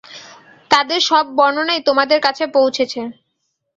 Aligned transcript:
তাদের 0.71 0.99
সব 1.01 1.25
বর্ণনাই 1.37 1.81
তোমাদের 1.87 2.19
কাছে 2.25 2.43
পৌঁছেছে। 2.55 3.01